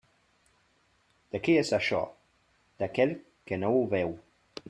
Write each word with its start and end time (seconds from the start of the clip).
De 1.35 1.41
qui 1.47 1.57
és 1.63 1.69
això? 1.79 2.01
D'aquell 2.81 3.15
que 3.51 3.63
no 3.65 3.73
ho 3.79 3.87
veu. 3.97 4.19